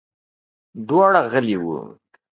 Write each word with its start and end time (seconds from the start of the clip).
دواړه 0.87 1.21
غلي 1.31 1.55
ول. 1.63 1.83